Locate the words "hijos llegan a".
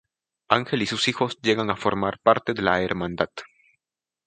1.09-1.75